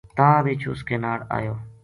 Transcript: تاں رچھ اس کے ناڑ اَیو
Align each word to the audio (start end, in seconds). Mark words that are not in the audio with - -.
تاں 0.17 0.35
رچھ 0.45 0.65
اس 0.73 0.81
کے 0.87 0.95
ناڑ 1.03 1.17
اَیو 1.35 1.53